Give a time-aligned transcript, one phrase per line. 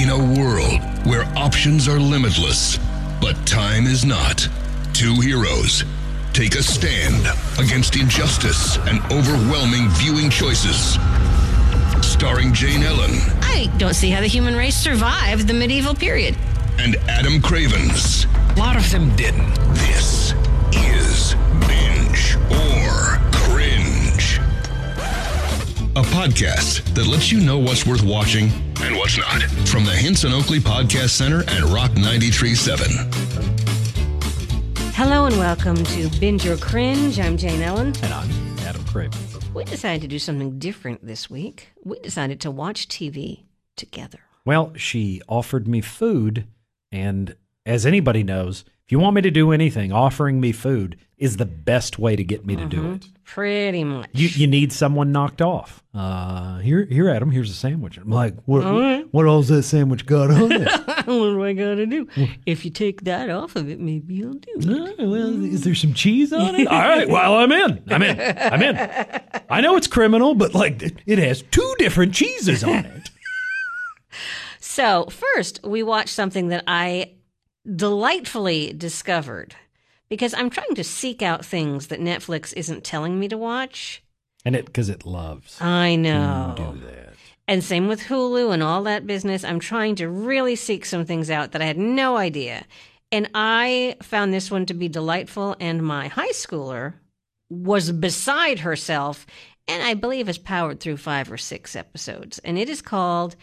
[0.00, 2.78] In a world where options are limitless,
[3.20, 4.48] but time is not,
[4.94, 5.84] two heroes
[6.32, 7.26] take a stand
[7.58, 10.94] against injustice and overwhelming viewing choices.
[12.02, 13.10] Starring Jane Ellen
[13.42, 16.34] I don't see how the human race survived the medieval period.
[16.78, 18.24] and Adam Cravens.
[18.24, 19.54] A lot of them didn't.
[19.74, 20.32] This
[20.72, 21.34] is
[21.68, 24.38] Binge or Cringe.
[25.94, 28.50] A podcast that lets you know what's worth watching
[28.82, 29.42] and what's not.
[29.68, 33.14] From the Hinson Oakley Podcast Center and Rock 93.7.
[34.94, 37.18] Hello and welcome to Binge or Cringe.
[37.20, 37.94] I'm Jane Ellen.
[38.02, 38.28] And I'm
[38.60, 39.18] Adam Craven.
[39.54, 41.72] We decided to do something different this week.
[41.84, 43.44] We decided to watch TV
[43.76, 44.20] together.
[44.44, 46.46] Well, she offered me food,
[46.90, 51.36] and as anybody knows, if you want me to do anything, offering me food is
[51.36, 53.06] the best way to get me to do it.
[53.24, 54.08] Pretty much.
[54.12, 55.84] You, you need someone knocked off.
[55.94, 57.30] Uh, here, here, Adam.
[57.30, 57.98] Here's a sandwich.
[57.98, 58.64] I'm like, what?
[59.12, 60.66] What all's that sandwich got on it?
[60.88, 62.08] what do I gotta do?
[62.46, 64.98] If you take that off of it, maybe I'll do it.
[65.06, 66.66] Well, is there some cheese on it?
[66.72, 67.08] All right.
[67.08, 67.84] Well, I'm in.
[67.90, 68.18] I'm in.
[68.20, 69.20] I'm in.
[69.48, 73.10] I know it's criminal, but like, it- it has two different cheeses on it.
[74.62, 77.12] So, first, we watched something that I
[77.76, 79.54] delightfully discovered
[80.08, 84.02] because I'm trying to seek out things that Netflix isn't telling me to watch.
[84.44, 86.54] And it because it loves I to know.
[86.56, 87.14] do that.
[87.46, 89.44] And same with Hulu and all that business.
[89.44, 92.64] I'm trying to really seek some things out that I had no idea.
[93.12, 96.94] And I found this one to be delightful, and my high schooler
[97.48, 99.26] was beside herself,
[99.66, 102.38] and I believe has powered through five or six episodes.
[102.40, 103.34] And it is called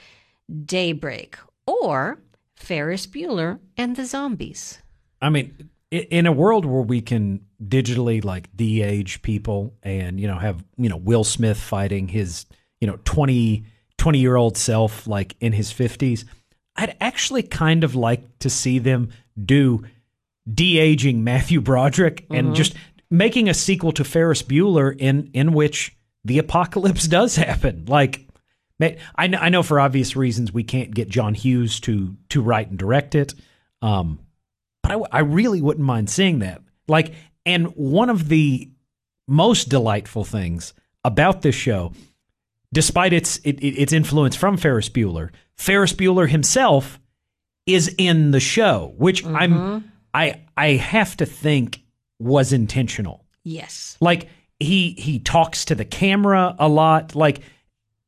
[0.65, 2.19] Daybreak or
[2.57, 4.79] Ferris Bueller and the Zombies.
[5.21, 10.37] I mean, in a world where we can digitally like de-age people and, you know,
[10.37, 12.45] have, you know, Will Smith fighting his,
[12.81, 13.63] you know, 20,
[13.97, 16.25] 20 year old self like in his 50s,
[16.75, 19.09] I'd actually kind of like to see them
[19.43, 19.83] do
[20.51, 22.55] de-aging Matthew Broderick and mm-hmm.
[22.55, 22.73] just
[23.09, 25.95] making a sequel to Ferris Bueller in in which
[26.25, 27.85] the apocalypse does happen.
[27.87, 28.26] Like
[29.15, 32.69] I know, I know for obvious reasons we can't get John Hughes to to write
[32.69, 33.33] and direct it.
[33.81, 34.19] Um,
[34.83, 36.61] but I really wouldn't mind seeing that.
[36.87, 37.13] Like,
[37.45, 38.69] and one of the
[39.27, 40.73] most delightful things
[41.03, 41.91] about this show,
[42.73, 46.99] despite its it, it- its influence from Ferris Bueller, Ferris Bueller himself
[47.65, 51.81] is in the show, which I'm I I have to think
[52.19, 53.25] was intentional.
[53.43, 53.97] Yes.
[53.99, 54.27] Like
[54.59, 57.13] he he talks to the camera a lot.
[57.15, 57.41] Like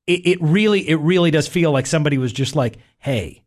[0.10, 3.44] it, it really it really does feel like somebody was just like, hey,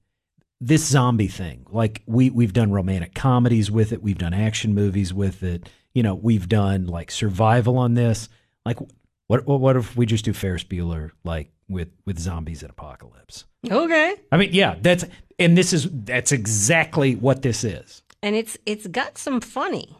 [0.61, 1.67] this zombie thing.
[1.71, 5.69] Like we we've done romantic comedies with it, we've done action movies with it.
[5.93, 8.29] You know, we've done like survival on this.
[8.65, 8.79] Like
[9.27, 13.45] what what, what if we just do Ferris Bueller like with with zombies and apocalypse?
[13.69, 14.15] Okay.
[14.31, 15.05] I mean, yeah, that's
[15.41, 18.03] and this is that's exactly what this is.
[18.23, 19.97] and it's it's got some funny.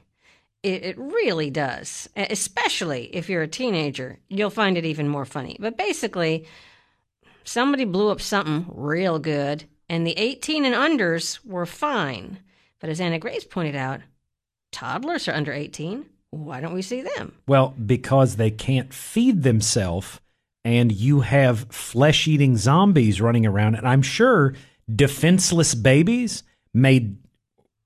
[0.63, 4.19] It, it really does, especially if you're a teenager.
[4.29, 5.57] You'll find it even more funny.
[5.59, 6.47] But basically,
[7.45, 12.39] somebody blew up something real good, and the 18 and unders were fine.
[12.81, 14.01] But as Anna Grace pointed out,
[14.71, 16.07] toddlers are under 18.
[16.31, 17.35] Why don't we see them?
[17.47, 20.21] Well, because they can't feed themselves,
[20.65, 23.75] and you have flesh eating zombies running around.
[23.75, 24.55] And I'm sure
[24.93, 27.19] defenseless babies made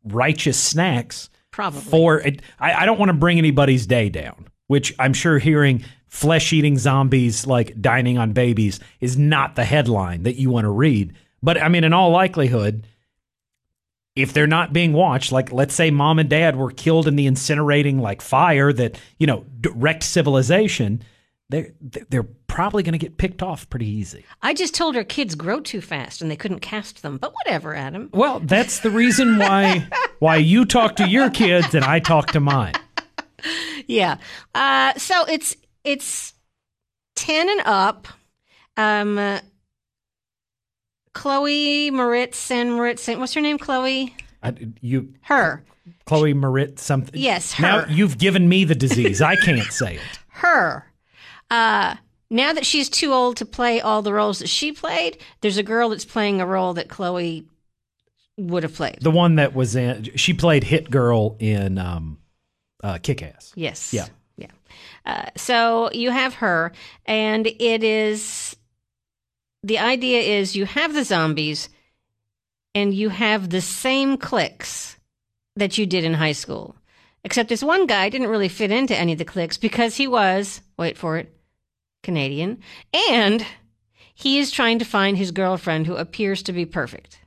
[0.04, 1.80] righteous snacks Probably.
[1.80, 2.22] for.
[2.60, 6.76] I, I don't want to bring anybody's day down, which I'm sure hearing flesh eating
[6.76, 11.14] zombies like dining on babies is not the headline that you want to read.
[11.42, 12.86] But I mean, in all likelihood,
[14.14, 17.26] if they're not being watched, like let's say mom and dad were killed in the
[17.26, 21.02] incinerating like fire that you know wrecked civilization,
[21.48, 24.24] they're they're probably going to get picked off pretty easy.
[24.40, 27.18] I just told her kids grow too fast and they couldn't cast them.
[27.18, 28.08] But whatever, Adam.
[28.14, 29.86] Well, that's the reason why
[30.20, 32.72] why you talk to your kids and I talk to mine.
[33.86, 34.16] Yeah.
[34.54, 36.32] Uh, so it's it's
[37.14, 38.08] ten and up.
[38.78, 39.40] Um, uh,
[41.12, 43.06] Chloe Moritz and Moritz.
[43.06, 43.58] What's her name?
[43.58, 44.16] Chloe.
[44.42, 45.62] I, you Her.
[46.06, 47.20] Chloe Marit something.
[47.20, 49.20] Yes, Now you've given me the disease.
[49.20, 50.18] I can't say it.
[50.28, 50.86] Her.
[51.50, 51.96] Uh,
[52.30, 55.62] now that she's too old to play all the roles that she played, there's a
[55.62, 57.46] girl that's playing a role that Chloe
[58.36, 58.98] would have played.
[59.00, 62.18] The one that was in she played Hit Girl in um
[62.82, 63.52] uh Kick Ass.
[63.54, 63.92] Yes.
[63.92, 64.06] Yeah.
[64.36, 64.50] Yeah.
[65.06, 66.72] Uh, so you have her,
[67.06, 68.56] and it is
[69.62, 71.68] the idea is you have the zombies,
[72.74, 74.98] and you have the same clicks
[75.56, 76.76] that you did in high school.
[77.24, 80.60] Except this one guy didn't really fit into any of the cliques because he was,
[80.78, 81.35] wait for it,
[82.06, 82.58] Canadian,
[83.10, 83.44] and
[84.14, 87.18] he is trying to find his girlfriend who appears to be perfect.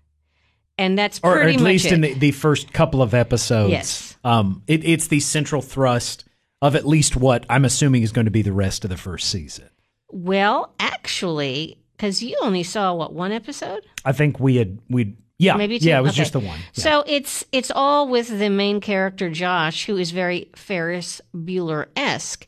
[0.78, 1.92] And that's or, pretty at least it.
[1.92, 3.72] in the, the first couple of episodes.
[3.72, 4.18] Yes.
[4.24, 6.24] Um, it, it's the central thrust
[6.62, 9.30] of at least what I'm assuming is going to be the rest of the first
[9.30, 9.70] season.
[10.10, 13.86] well, actually, because you only saw what one episode?
[14.06, 15.90] I think we had we yeah Maybe two?
[15.90, 16.18] yeah it was Okay.
[16.22, 16.60] just the one.
[16.74, 16.84] Yeah.
[16.84, 22.46] So it's it's all with the main character Josh, who is very Ferris Bueller esque.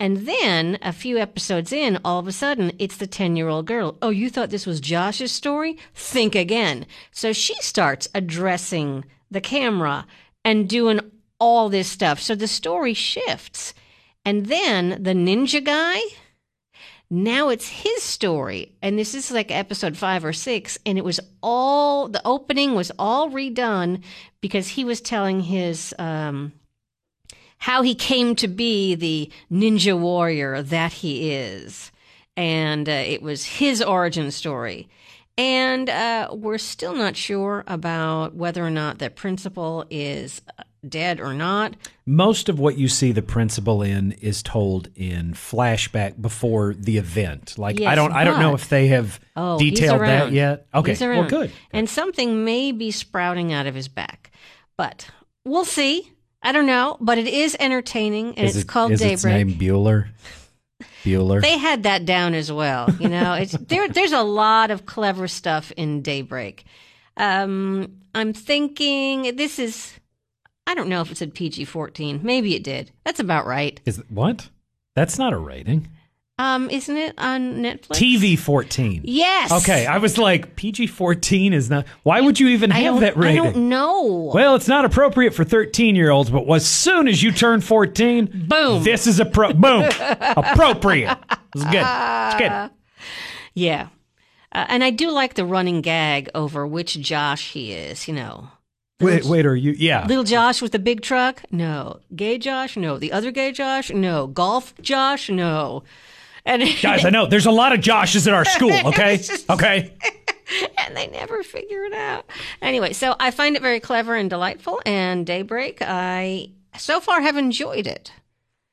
[0.00, 3.66] And then a few episodes in, all of a sudden, it's the 10 year old
[3.66, 3.96] girl.
[4.02, 5.78] Oh, you thought this was Josh's story?
[5.94, 6.86] Think again.
[7.12, 10.06] So she starts addressing the camera
[10.44, 11.00] and doing
[11.38, 12.20] all this stuff.
[12.20, 13.74] So the story shifts.
[14.24, 16.00] And then the ninja guy,
[17.10, 18.72] now it's his story.
[18.82, 20.76] And this is like episode five or six.
[20.84, 24.02] And it was all, the opening was all redone
[24.40, 26.52] because he was telling his, um,
[27.64, 31.90] how he came to be the ninja warrior that he is.
[32.36, 34.86] And uh, it was his origin story.
[35.38, 41.22] And uh, we're still not sure about whether or not the principal is uh, dead
[41.22, 41.74] or not.
[42.04, 47.56] Most of what you see the principal in is told in flashback before the event.
[47.56, 50.66] Like I don't I don't know if they have Oh, detailed that yet.
[50.74, 51.50] Okay, well good.
[51.72, 54.32] And something may be sprouting out of his back.
[54.76, 55.08] But
[55.46, 56.10] we'll see.
[56.44, 56.96] I don't know.
[57.00, 59.14] But it is entertaining and Is it's it- called is Daybreak.
[59.14, 60.08] its name Bueller?
[61.04, 61.40] Bueller.
[61.40, 62.88] They had that down as well.
[63.00, 63.88] You know, it's there.
[63.88, 66.64] There's a lot of clever stuff in Daybreak.
[67.16, 69.92] Um, I'm thinking this is.
[70.66, 72.22] I don't know if it said PG-14.
[72.22, 72.90] Maybe it did.
[73.04, 73.78] That's about right.
[73.84, 74.48] is what?
[74.94, 75.88] That's not a rating.
[76.36, 77.90] Um, isn't it on Netflix?
[77.90, 79.02] TV fourteen.
[79.04, 79.52] Yes.
[79.52, 81.86] Okay, I was like PG fourteen is not.
[82.02, 83.40] Why would you even I have that rating?
[83.40, 84.32] I don't know.
[84.34, 88.46] Well, it's not appropriate for 13 year olds, but as soon as you turn 14,
[88.48, 88.82] Boom.
[88.82, 89.88] this is a pro- boom,
[90.36, 91.16] appropriate.
[91.54, 91.84] It's good.
[91.84, 92.70] It's good.
[93.56, 93.90] Yeah.
[94.50, 98.48] Uh, and I do like the running gag over which Josh he is, you know.
[99.00, 99.70] Wait, wait, are you?
[99.78, 100.04] Yeah.
[100.06, 101.42] Little Josh with the big truck?
[101.52, 102.00] No.
[102.16, 102.76] Gay Josh?
[102.76, 102.98] No.
[102.98, 103.90] The other gay Josh?
[103.90, 104.26] No.
[104.26, 105.28] Golf Josh?
[105.30, 105.84] No.
[106.46, 109.20] And Guys, I know there's a lot of Joshes at our school, okay?
[109.50, 109.92] Okay.
[110.78, 112.26] and they never figure it out.
[112.60, 114.80] Anyway, so I find it very clever and delightful.
[114.84, 118.12] And Daybreak, I so far have enjoyed it.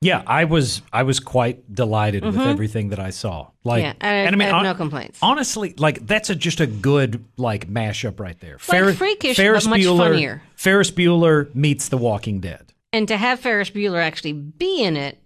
[0.04, 3.50] Yeah, I was I was quite delighted with everything that I saw.
[3.64, 4.04] Like Mm-hmm.
[4.04, 5.20] Yeah, I- and I mean I hon- no complaints.
[5.22, 8.58] Honestly, like that's a, just a good like mashup right there.
[8.68, 10.42] like Freakish, but much funnier.
[10.56, 12.74] Ferris Bueller meets The Walking Dead.
[12.92, 15.20] And to have Ferris Bueller actually be in it,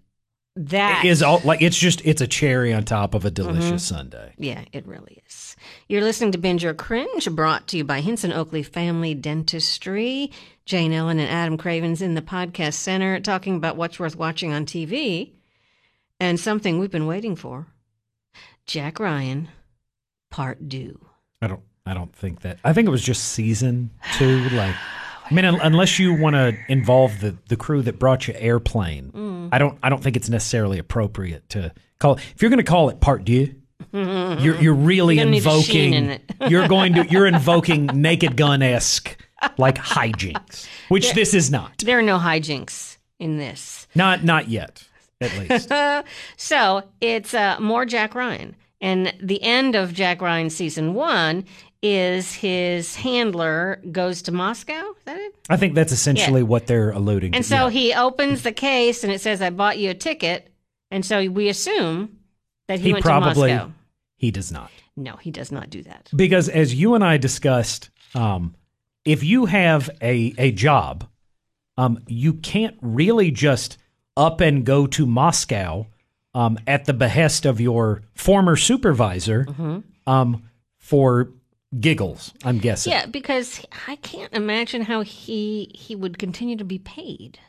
[0.58, 3.78] that Is all like it's just it's a cherry on top of a delicious Mm-hmm.
[3.78, 4.34] sundae.
[4.38, 5.56] Yeah, it really is.
[5.90, 10.32] You're listening to Binge or Cringe, brought to you by Hinson Oakley Family Dentistry.
[10.66, 14.66] Jane Ellen and Adam Cravens in the podcast center talking about what's worth watching on
[14.66, 15.32] TV
[16.20, 17.68] and something we've been waiting for.
[18.66, 19.50] Jack Ryan,
[20.32, 21.00] part two.
[21.42, 21.62] I don't.
[21.86, 22.58] I don't think that.
[22.64, 24.50] I think it was just season two.
[24.50, 24.74] Like,
[25.30, 29.12] I mean, un- unless you want to involve the the crew that brought you Airplane,
[29.14, 29.35] Mm.
[29.56, 29.80] I don't.
[29.82, 32.16] I don't think it's necessarily appropriate to call.
[32.18, 33.56] If you're going to call it part two,
[33.94, 35.94] you're you're really You're gonna need a sheen invoking.
[35.94, 36.32] in it.
[36.52, 37.08] you're going to.
[37.08, 39.16] You're invoking Naked Gun esque
[39.58, 41.78] like hijinks, which this is not.
[41.86, 43.88] There are no hijinks in this.
[43.96, 44.84] Not not yet,
[45.22, 45.72] at least.
[46.36, 48.58] So it's uh, more Jack Ryan.
[48.82, 51.46] And the end of Jack Ryan season one
[51.94, 54.74] is his handler goes to Moscow.
[54.80, 55.36] Is that it?
[55.50, 57.36] I think that's essentially what they're alluding to.
[57.38, 57.70] And so yeah.
[57.70, 60.52] he opens the case and it says, I bought you a ticket.
[60.92, 62.18] And so we assume
[62.68, 63.72] that he, he went probably to Moscow.
[64.18, 64.72] he does not.
[64.96, 66.10] No, he does not do that.
[66.16, 68.56] because as you and I discussed, um,
[69.04, 71.08] if you have a a job,
[71.78, 73.78] um, you can't really just
[74.16, 75.88] up and go to Moscow
[76.34, 79.80] um, at the behest of your former supervisor Mm-hmm.
[80.12, 80.44] um,
[80.80, 81.30] for
[81.80, 82.34] giggles.
[82.44, 82.92] I'm guessing.
[82.92, 87.40] Yeah, because I can't imagine how he he would continue to be paid.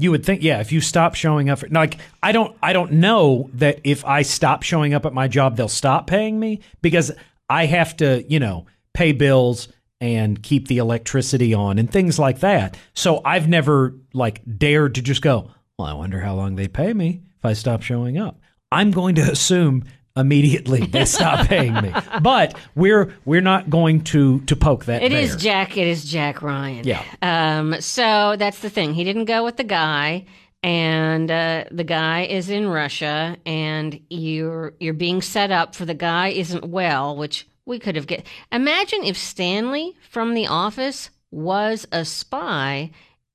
[0.00, 2.92] You would think, yeah, if you stop showing up, for, like I don't, I don't
[2.92, 7.10] know that if I stop showing up at my job, they'll stop paying me because
[7.50, 9.68] I have to, you know, pay bills
[10.00, 12.76] and keep the electricity on and things like that.
[12.94, 15.50] So I've never like dared to just go.
[15.76, 18.40] Well, I wonder how long they pay me if I stop showing up.
[18.70, 19.84] I'm going to assume
[20.18, 25.02] immediately they stop paying me, but we're we're not going to to poke that.
[25.02, 25.38] It is bear.
[25.38, 25.76] Jack.
[25.76, 26.84] It is Jack Ryan.
[26.86, 27.02] Yeah.
[27.22, 27.80] Um.
[27.80, 28.94] So that's the thing.
[28.94, 30.26] He didn't go with the guy,
[30.62, 35.94] and uh, the guy is in Russia, and you're you're being set up for the
[35.94, 38.26] guy isn't well, which we could have get.
[38.50, 42.90] Imagine if Stanley from The Office was a spy,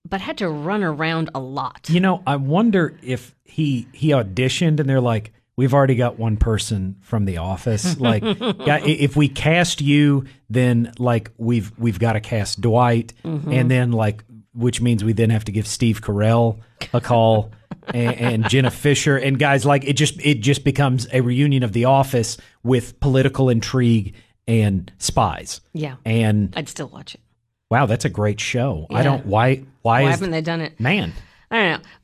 [0.08, 1.88] but had to run around a lot.
[1.90, 6.38] You know, I wonder if he he auditioned and they're like, we've already got one
[6.38, 8.00] person from the office.
[8.00, 13.52] Like, if we cast you, then like we've we've got to cast Dwight, mm-hmm.
[13.52, 16.60] and then like which means we then have to give Steve Carell
[16.94, 17.52] a call.
[17.94, 21.74] and, and Jenna Fischer and guys like it just it just becomes a reunion of
[21.74, 24.16] the office with political intrigue
[24.48, 25.60] and spies.
[25.74, 25.96] Yeah.
[26.06, 27.22] And I'd still watch it.
[27.70, 28.86] wow, that's a great show.
[28.90, 30.80] I don't why why Why is haven't they done it?
[30.80, 31.22] man I don't know.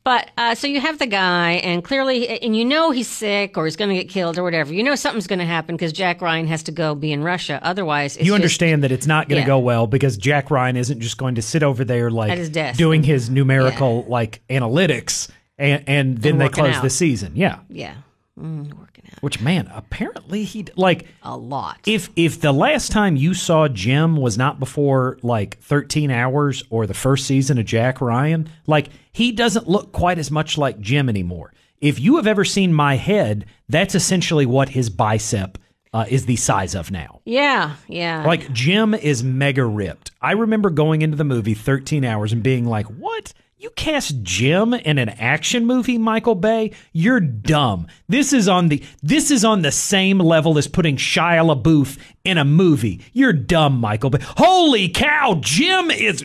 [0.09, 3.65] But uh, so you have the guy, and clearly, and you know he's sick or
[3.65, 4.73] he's going to get killed or whatever.
[4.73, 7.59] You know something's going to happen because Jack Ryan has to go be in Russia.
[7.61, 9.45] Otherwise, it's you just- understand that it's not going to Yeah.
[9.55, 12.79] go well because Jack Ryan isn't just going to sit over there like his desk.
[12.79, 16.81] doing his numerical like analytics and, and then And they close out.
[16.81, 17.33] the season.
[17.35, 17.59] Yeah.
[17.69, 17.93] Yeah,
[18.39, 21.79] mm, working out Which man, apparently he like a lot.
[21.86, 26.88] if if the last time you saw Jim was not before like 13 hours or
[26.88, 31.10] the first season of Jack Ryan, like he doesn't look quite as much like Jim
[31.10, 31.53] anymore.
[31.81, 35.58] If you have ever seen my head, that's essentially what his bicep
[35.93, 37.22] uh, is the size of now.
[37.25, 38.24] yeah, yeah.
[38.25, 40.12] Like Jim is mega ripped.
[40.22, 43.34] I remember going into the movie 13 hours and being like, "What?
[43.61, 46.71] You cast Jim in an action movie, Michael Bay?
[46.93, 47.87] You're dumb.
[48.07, 52.37] This is on the this is on the same level as putting Shia LaBeouf in
[52.37, 53.01] a movie.
[53.11, 54.19] You're dumb, Michael Bay.
[54.21, 56.23] Holy cow, Jim is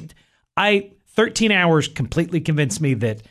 [0.57, 3.23] I 13 hours completely convinced me that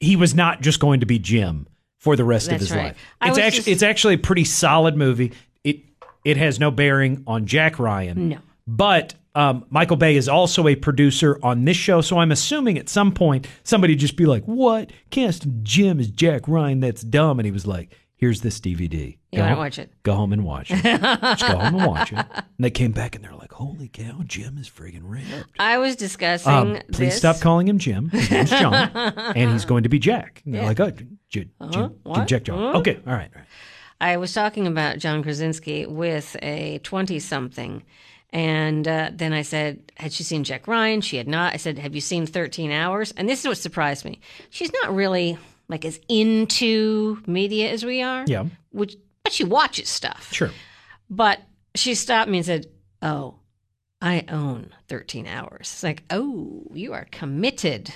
[0.00, 1.66] he was not just going to be Jim
[1.98, 2.84] for the rest of his right.
[2.84, 2.96] life.
[3.20, 5.32] I It's actually just- it's actually a pretty solid movie.
[5.64, 5.80] It
[6.24, 8.30] it has no bearing on Jack Ryan.
[8.30, 8.38] No.
[8.66, 12.88] But um, Michael Bay is also a producer on this show, so I'm assuming at
[12.88, 14.90] some point somebody just be like, "What?
[15.10, 16.80] Cast Jim as Jack Ryan?
[16.80, 19.18] That's dumb." And he was like, "Here's this DVD.
[19.32, 19.90] You Go wanna home- watch it?
[20.04, 20.80] Go home and watch it.
[20.82, 24.20] just go home and watch it." And they came back and they're like, "Holy cow,
[24.24, 27.18] Jim is friggin' ripped." I was discussing Um, please this.
[27.18, 28.10] stop calling him Jim.
[28.10, 28.72] His name's John,
[29.34, 30.42] and he's going to be Jack.
[30.44, 31.88] And they're like, "Oh, J- J- Jim, Jim, Uh-huh.
[32.04, 32.28] What?
[32.28, 33.48] Jack John." Okay, all right, all right.
[34.00, 37.82] I was talking about John Krasinski with a 20 something.
[38.30, 41.00] And uh, then I said, Had she seen Jack Ryan?
[41.00, 41.54] She had not.
[41.54, 43.12] I said, Have you seen 13 Hours?
[43.16, 44.20] And this is what surprised me.
[44.50, 45.38] She's not really
[45.68, 48.24] like as into media as we are.
[48.26, 48.46] Yeah.
[48.70, 50.32] Which, but she watches stuff.
[50.32, 50.50] Sure.
[51.08, 51.40] But
[51.74, 52.66] she stopped me and said,
[53.02, 53.36] Oh,
[54.00, 55.60] I own 13 Hours.
[55.60, 57.92] It's like, Oh, you are committed.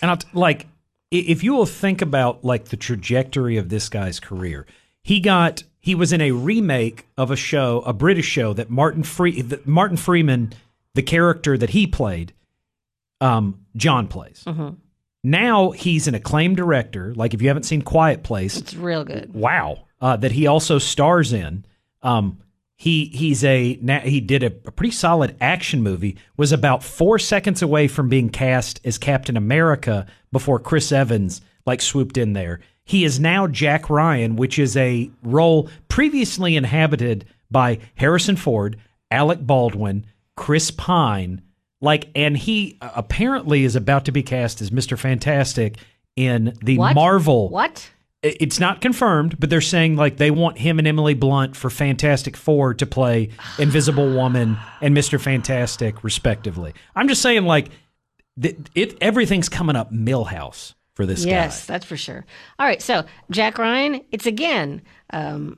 [0.00, 0.66] And I'll t- like,
[1.10, 4.66] if you will think about like the trajectory of this guy's career,
[5.02, 9.02] he got he was in a remake of a show, a British show that Martin
[9.02, 10.52] Free that Martin Freeman,
[10.94, 12.32] the character that he played,
[13.20, 14.44] um, John plays.
[15.22, 17.14] Now he's an acclaimed director.
[17.14, 19.34] Like if you haven't seen Quiet Place, It's real good.
[19.34, 21.64] wow, uh, that he also stars in.
[22.02, 22.38] Um,
[22.76, 26.16] he he's a he did a, a pretty solid action movie.
[26.38, 31.82] Was about four seconds away from being cast as Captain America before Chris Evans like
[31.82, 32.60] swooped in there.
[32.90, 38.78] He is now Jack Ryan, which is a role previously inhabited by Harrison Ford,
[39.12, 40.06] Alec Baldwin,
[40.36, 41.40] Chris Pine.
[41.80, 45.76] Like, and he uh, apparently is about to be cast as Mister Fantastic
[46.16, 46.96] in the What?
[46.96, 47.88] Marvel What?
[48.24, 52.36] it's not confirmed, but they're saying like they want him and Emily Blunt for Fantastic
[52.36, 53.28] Four to play
[53.60, 56.74] Invisible Woman and Mister Fantastic, respectively.
[56.96, 57.68] I'm just saying like
[58.42, 61.72] th- it everything's coming up Milhouse for this Yes, guy.
[61.72, 62.26] that's for sure.
[62.58, 65.56] All right, so Jack Ryan, it's again um,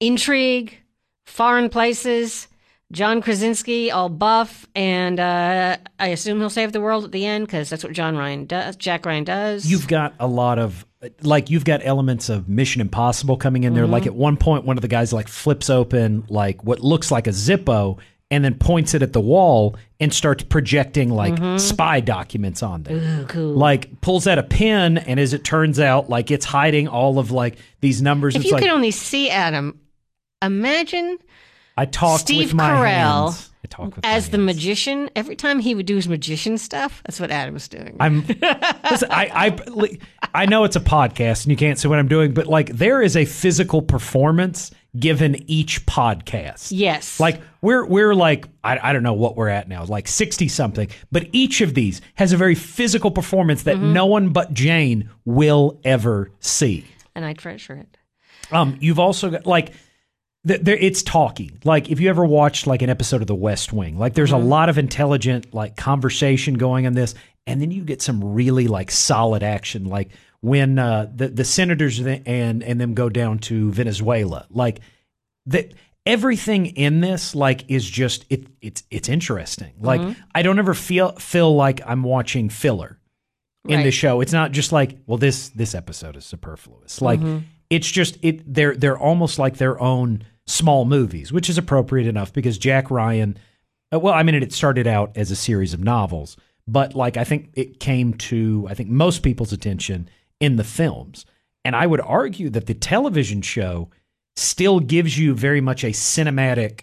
[0.00, 0.78] intrigue,
[1.26, 2.48] foreign places,
[2.92, 7.46] John Krasinski, all buff, and uh, I assume he'll save the world at the end
[7.46, 8.76] because that's what John Ryan does.
[8.76, 9.66] Jack Ryan does.
[9.66, 10.86] You've got a lot of
[11.20, 13.86] like you've got elements of Mission Impossible coming in there.
[13.86, 17.26] Like at one point, one of the guys like flips open like what looks like
[17.26, 17.98] a Zippo.
[18.28, 21.58] And then points it at the wall and starts projecting like mm-hmm.
[21.58, 22.96] spy documents on there.
[22.96, 23.54] Ooh, cool.
[23.54, 27.30] like pulls out a pen and as it turns out like it's hiding all of
[27.30, 29.78] like these numbers if it's you like could only see Adam,
[30.42, 31.18] imagine
[31.78, 35.08] i talk Steve with my Carell hands i talk with as the magician.
[35.16, 37.96] Every time he would do his magician stuff, that's what Adam was doing.
[38.00, 38.26] i'm
[38.90, 39.98] listen, I, I
[40.34, 43.02] i know it's a podcast and you can't see what i'm doing but like there
[43.02, 49.02] is a physical performance given each podcast yes, like we're we're like I, I don't
[49.02, 52.54] know what we're at now like 60 something but each of these has a very
[52.54, 53.92] physical performance that Mm-hmm.
[53.92, 56.84] no one but jane will ever see
[57.14, 57.96] and I treasure it.
[58.52, 59.72] Um, you've also got like
[60.46, 61.58] th- there it's talking.
[61.64, 64.36] Like if you ever watched like an episode of The West Wing, like there's a
[64.38, 67.14] lot of intelligent like conversation going on this,
[67.46, 70.10] and then you get some really like solid action, like
[70.46, 74.80] when uh, the the senators and and them go down to Venezuela, like
[75.46, 75.72] that.
[76.08, 79.72] Everything in this like is just it it's it's interesting.
[79.80, 80.00] Like
[80.36, 83.00] I don't ever feel feel like I'm watching filler
[83.66, 84.20] in the show.
[84.20, 87.02] It's not just like, well, this this episode is superfluous.
[87.02, 87.18] Like
[87.70, 92.32] it's just it they're they're almost like their own small movies, which is appropriate enough
[92.32, 93.36] because Jack Ryan.
[93.92, 96.36] uh, Well, I mean, it started out as a series of novels,
[96.68, 100.08] but like I think it came to I think most people's attention
[100.40, 101.24] in the films,
[101.64, 103.90] and I would argue that the television show
[104.36, 106.80] still gives you very much a cinematic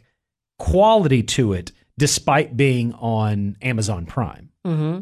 [0.59, 4.49] quality to it, despite being on Amazon Prime.
[4.65, 5.01] Mm-hmm.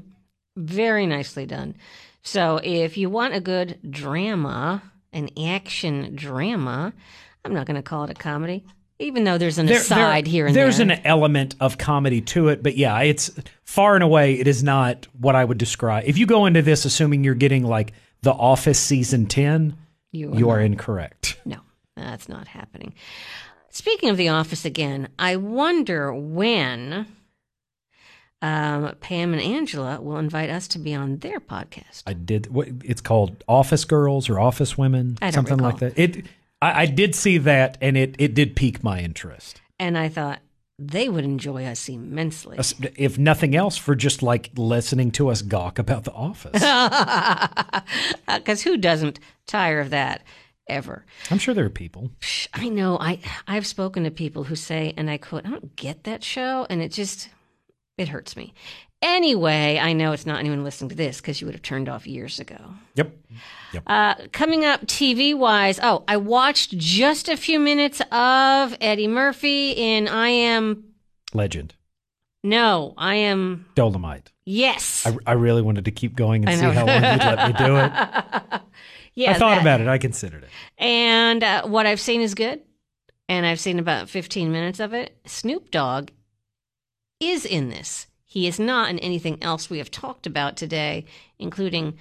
[0.58, 1.75] Very nicely done.
[2.24, 6.93] So, if you want a good drama, an action drama,
[7.46, 8.63] I'm not going to call it a comedy,
[9.00, 10.91] even though there's an There- aside there- here and there's there.
[10.91, 13.31] an element of comedy to it, but yeah, it's
[13.63, 16.03] far and away it is not what I would describe.
[16.05, 17.93] If you go into this assuming you're getting like
[18.24, 19.78] The Office season ten,
[20.12, 21.40] You are you are incorrect.
[21.46, 21.60] No,
[21.96, 22.94] that's not happening.
[23.70, 27.08] Speaking of The Office again, I wonder when
[28.42, 32.04] um, Pam and Angela will invite us to be on their podcast.
[32.06, 32.54] I did.
[32.54, 35.98] What, it's called Office Girls or Office Women, I don't something like that.
[35.98, 36.25] It.
[36.62, 39.62] I, I did see that, and it it did pique my interest.
[39.80, 40.42] And I thought
[40.88, 42.57] they would enjoy us immensely.
[42.95, 46.61] If nothing else, for just like listening to us gawk about The Office.
[48.27, 50.23] Uh, because who doesn't tire of that
[50.67, 51.05] ever?
[51.29, 52.11] I'm sure there are people.
[52.53, 52.97] I know.
[52.97, 56.65] I I've spoken to people who say, and I quote, "I don't get that show,"
[56.69, 57.29] and it just
[57.97, 58.53] it hurts me.
[59.01, 62.05] Anyway, I know it's not anyone listening to this because you would have turned off
[62.05, 62.58] years ago.
[62.93, 63.13] Yep.
[63.88, 69.72] Uh, coming up TV wise, oh, I watched just a few minutes of Eddie Murphy
[69.72, 70.84] in I Am.
[71.34, 71.74] Legend.
[72.43, 73.65] No, I am.
[73.75, 74.31] Dolomite.
[74.46, 75.05] Yes.
[75.05, 77.77] I, I really wanted to keep going and see how long you'd let me do
[77.77, 78.62] it.
[79.15, 79.31] yeah.
[79.31, 79.62] I thought that.
[79.62, 79.88] about it.
[79.88, 80.50] I considered it.
[80.77, 82.62] And uh, what I've seen is good.
[83.29, 85.17] And I've seen about 15 minutes of it.
[85.25, 86.10] Snoop Dogg
[87.20, 88.08] is in this.
[88.31, 91.03] He is not in anything else we have talked about today,
[91.38, 91.97] including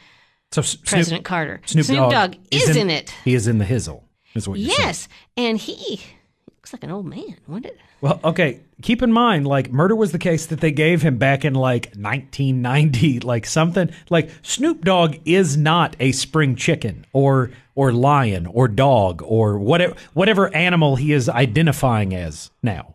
[0.52, 1.60] So Snoop, President Carter.
[1.66, 3.12] Snoop, Dogg, is in, it.
[3.24, 4.04] He is in the hizzle.
[4.34, 4.86] Is what you're saying.
[4.86, 5.08] Yes.
[5.36, 6.00] And he
[6.46, 7.36] looks like an old man.
[7.46, 8.60] What did, Well, okay.
[8.80, 11.86] Keep in mind, like murder was the case that they gave him back in like
[11.96, 13.90] 1990, like something.
[14.08, 19.96] Like Snoop Dogg is not a spring chicken or or lion or dog or whatever
[20.14, 22.94] whatever animal he is identifying as now.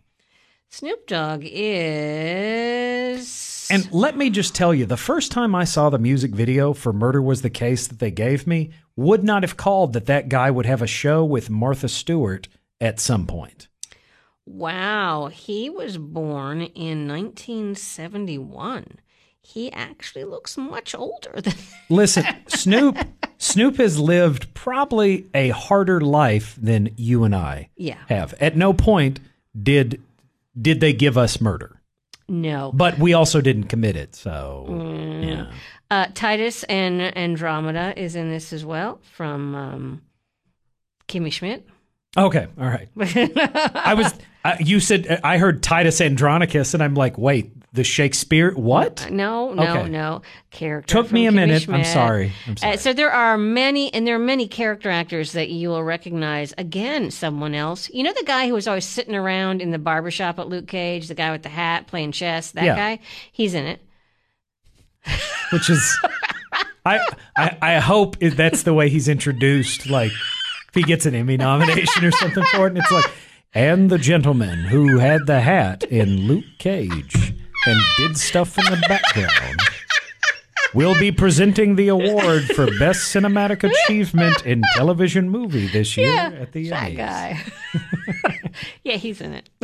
[0.77, 3.15] Snoop Dogg is.
[3.71, 6.91] And let me just tell you, the first time I saw the music video for
[6.91, 10.51] Murder Was the Case that they gave me, would not have called that that guy
[10.51, 12.49] would have a show with Martha Stewart
[12.81, 13.69] at some point.
[14.45, 18.99] Wow, he was born in 1971.
[19.41, 21.53] He actually looks much older than.
[21.89, 22.97] Listen, Snoop
[23.37, 27.99] Snoop has lived probably a harder life than you and I Yeah.
[28.09, 28.33] have.
[28.41, 29.21] At no point
[29.57, 30.01] did
[30.59, 31.81] did they give us murder.
[32.27, 32.71] No.
[32.73, 34.15] But we also didn't commit it.
[34.15, 34.65] So,
[35.21, 35.51] yeah.
[35.91, 40.01] Uh, Titus and Andromeda is in this as well from um,
[41.07, 41.67] Kimmy Schmidt.
[42.17, 42.89] Okay, all right.
[43.75, 44.13] I was
[44.43, 49.53] uh, you said I heard Titus Andronicus and I'm like, "Wait, the Shakespeare what?" No,
[49.53, 49.89] no, Okay.
[49.89, 50.21] no.
[50.51, 51.69] Character Took me a Kimmy minute.
[51.69, 52.31] I'm sorry.
[52.47, 52.73] I'm sorry.
[52.73, 56.53] Uh, so there are many, and there are many character actors that you will recognize.
[56.57, 57.89] Again, someone else.
[57.93, 61.07] You know the guy who was always sitting around in the barbershop at Luke Cage,
[61.09, 62.51] the guy with the hat playing chess.
[62.51, 62.75] That Yeah.
[62.75, 62.99] guy.
[63.31, 63.81] He's in it.
[65.51, 65.97] Which is
[66.85, 66.99] I,
[67.37, 72.03] I I hope that's the way he's introduced like if he gets an Emmy nomination
[72.05, 73.05] or something for it and it's like
[73.53, 77.33] and the gentleman who had the hat in Luke Cage
[77.67, 79.59] and did stuff in the background
[80.73, 86.31] will be presenting the award for best cinematic achievement in television movie this year Yeah,
[86.41, 86.97] at the that Emmys.
[86.97, 87.43] guy.
[88.83, 89.49] yeah, he's in it.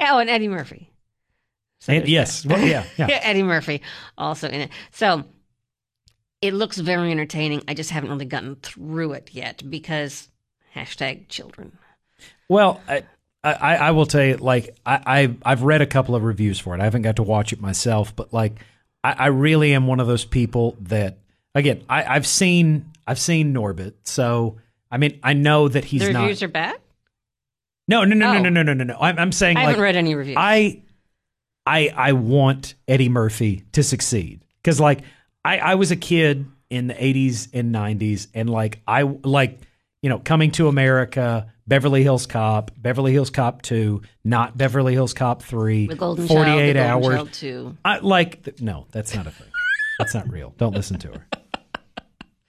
[0.00, 0.90] oh, and Eddie Murphy.
[1.80, 3.06] So And yes, well, yeah, yeah.
[3.08, 3.82] Yeah, Eddie Murphy
[4.16, 4.70] also in it.
[4.92, 5.24] So
[6.40, 7.62] it looks very entertaining.
[7.66, 10.28] I just haven't really gotten through it yet because
[10.76, 11.78] hashtag children.
[12.48, 13.02] Well, I,
[13.42, 16.74] I, I will tell you, like I, I I've read a couple of reviews for
[16.74, 16.80] it.
[16.80, 18.56] I haven't got to watch it myself, but like
[19.02, 21.16] I, I really am one of those people that
[21.54, 24.58] again I, I've seen I've seen Norbit, so
[24.90, 26.20] I mean I know that he's the not.
[26.20, 26.76] reviews are bad.
[27.88, 28.32] no, no, no, Oh.
[28.34, 28.96] no, no, no, no, no, no.
[29.00, 30.36] I'm, I'm saying I like haven't read any reviews.
[30.38, 30.82] I
[31.64, 35.00] I I want Eddie Murphy to succeed because like
[35.44, 39.58] I I was a kid in the 80s and 90s and like I like
[40.02, 45.14] you know coming to America Beverly Hills Cop Beverly Hills Cop 2 not Beverly Hills
[45.14, 47.76] Cop 3 the Golden 48 Child, the Golden hours Child.
[47.84, 49.46] I like th- no that's not a thing
[49.98, 51.26] that's not real don't listen to her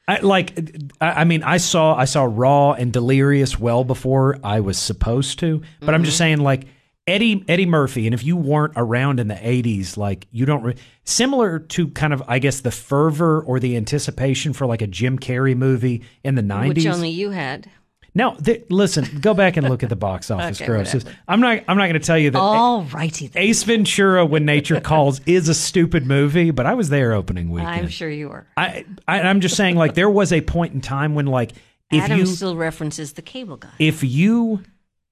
[0.07, 0.59] I like
[0.99, 5.37] I, I mean I saw I saw Raw and Delirious well before I was supposed
[5.39, 6.17] to but I'm just mm-hmm.
[6.17, 6.65] saying like
[7.07, 10.75] Eddie Eddie Murphy, and if you weren't around in the '80s, like you don't re-
[11.03, 15.17] similar to kind of I guess the fervor or the anticipation for like a Jim
[15.17, 16.67] Carrey movie in the '90s.
[16.67, 17.69] Which only you had.
[18.13, 21.05] No, th- listen, go back and look at the box office Okay, grosses.
[21.05, 21.21] whatever.
[21.27, 21.59] I'm not.
[21.67, 22.39] I'm not going to tell you that.
[22.39, 23.41] All righty then.
[23.41, 27.69] Ace Ventura: When Nature Calls is a stupid movie, but I was there opening weekend.
[27.73, 28.45] I'm sure you were.
[28.57, 31.53] I, I I'm just saying, like there was a point in time when, like,
[31.89, 33.69] if Adam you still references the cable guy.
[33.79, 34.61] if you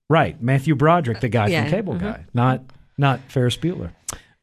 [0.10, 2.00] right Matthew Broderick, the guy Yeah, from Cable mhm.
[2.02, 2.64] Guy, not
[2.98, 3.92] not Ferris Bueller.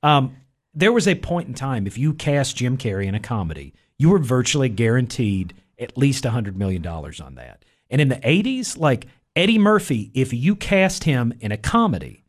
[0.03, 0.35] Um,
[0.73, 4.09] there was a point in time if you cast Jim Carrey in a comedy, you
[4.11, 7.63] were virtually guaranteed at least a hundred million dollars on that.
[7.91, 12.25] And in the '80s, like Eddie Murphy, if you cast him in a comedy,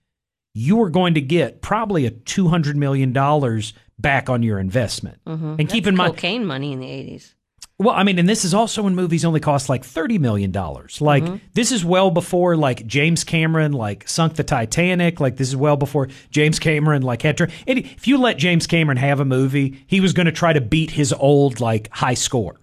[0.54, 5.20] you were going to get probably a two hundred million dollars back on your investment.
[5.26, 5.56] Mm-hmm.
[5.60, 7.34] And keep in mind, Cocaine money in the 80s.
[7.80, 11.00] well, I mean, and this is also when movies only cost like thirty million dollars.
[11.02, 11.38] Like mm-hmm.
[11.54, 15.20] this is well before like James Cameron like sunk the Titanic.
[15.20, 17.38] Like this is well before James Cameron like had.
[17.38, 20.62] To, if you let James Cameron have a movie, he was going to try to
[20.62, 22.60] beat his old like high score.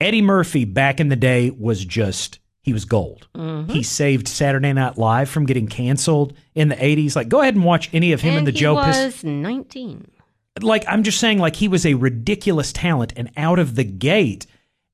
[0.00, 3.26] Eddie Murphy back in the day was just he was gold.
[3.34, 3.70] Mm-hmm.
[3.72, 7.16] He saved Saturday Night Live from getting canceled in the eighties.
[7.16, 8.74] Like, go ahead and watch any of him and, the he Joe.
[8.74, 10.06] was Pis- 19.
[10.62, 14.46] like I'm just saying like he was a ridiculous talent and out of the gate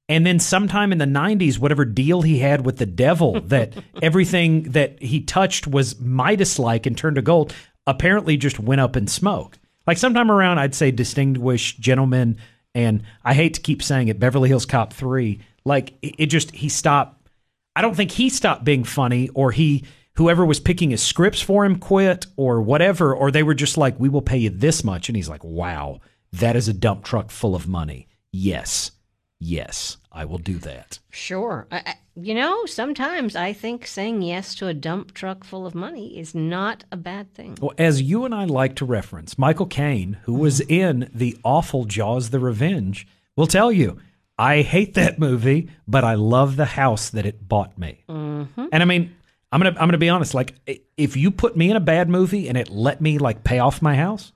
[0.08, 4.64] and then sometime in the 90s whatever deal he had with the devil that everything
[4.72, 7.52] that he touched was Midas like and turned to gold
[7.86, 9.58] apparently just went up in smoke.
[9.86, 12.36] Like sometime around I'd say distinguished gentlemen
[12.76, 16.52] and I hate to keep saying it Beverly Hills Cop 3 like it it just
[16.52, 17.28] he stopped
[17.74, 19.84] I don't think he stopped being funny or he
[20.14, 23.98] whoever was picking his scripts for him quit or whatever or they were just like
[23.98, 25.08] we will pay you this much.
[25.08, 26.00] And he's like wow
[26.32, 28.08] that is a dump truck full of money.
[28.30, 28.92] Yes.
[29.40, 31.66] Yes I will do that Sure.
[31.70, 35.74] I, I, you know, sometimes I think saying yes to a dump truck full of
[35.74, 37.59] money is not a bad thing.
[37.61, 40.72] well as you and I like to reference Michael Caine who was mm-hmm.
[40.72, 43.98] in the awful Jaws the Revenge will tell you
[44.38, 48.66] I hate that movie but I love the house that it bought me mm-hmm.
[48.72, 49.14] and I mean
[49.52, 50.35] I'm gonna I'm gonna be honest.
[50.35, 50.55] Like,
[50.96, 53.81] if you put me in a bad movie and it let me like pay off
[53.81, 54.33] my house,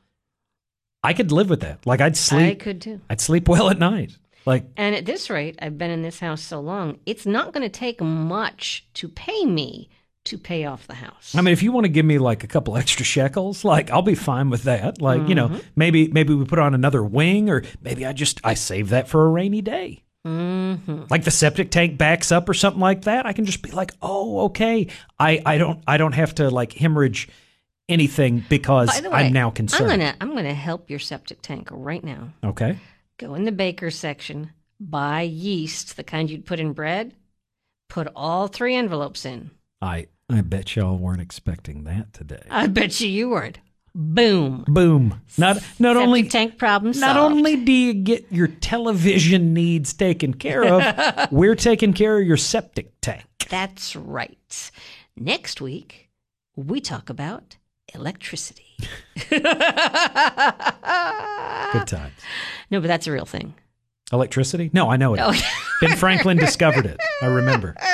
[1.02, 1.84] I could live with that.
[1.84, 2.50] Like, I'd sleep.
[2.52, 3.00] I could too.
[3.10, 4.16] I'd sleep well at night.
[4.46, 7.62] Like, And at this rate, I've been in this house so long, it's not going
[7.62, 9.88] to take much to pay me
[10.24, 11.34] to pay off the house.
[11.34, 14.02] I mean, if you want to give me like a couple extra shekels, like I'll
[14.02, 15.00] be fine with that.
[15.00, 18.54] Like, you know, maybe maybe we put on another wing, or maybe I just I
[18.54, 20.02] save that for a rainy day.
[20.24, 20.74] hmm
[21.08, 23.24] Like the septic tank backs up or something like that.
[23.24, 24.88] I can just be like, oh, okay.
[25.18, 27.28] I I don't I don't have to like hemorrhage
[27.88, 29.90] anything because way, I'm now concerned.
[29.90, 32.28] I'm gonna I'm gonna help your septic tank right now.
[32.44, 32.78] Okay.
[33.20, 37.14] Go in the baker's section, buy yeast, the kind you'd put in bread.
[37.90, 39.50] Put all three envelopes in.
[39.82, 42.40] I I bet y'all weren't expecting that today.
[42.48, 43.58] I bet you you weren't.
[43.94, 44.64] Boom.
[44.68, 45.20] Boom.
[45.36, 47.34] Not not Septic only tank problem not solved.
[47.34, 52.38] only do you get your television needs taken care of, we're taking care of your
[52.38, 53.26] septic tank.
[53.50, 54.70] That's right.
[55.14, 56.08] Next week,
[56.56, 57.58] we talk about
[57.92, 58.69] electricity.
[59.30, 59.44] Good
[61.86, 62.12] times.
[62.70, 63.54] No, but that's a real thing.
[64.12, 64.70] Electricity?
[64.72, 65.20] No, I know it.
[65.22, 65.32] Oh.
[65.80, 66.98] ben Franklin discovered it.
[67.22, 67.76] I remember.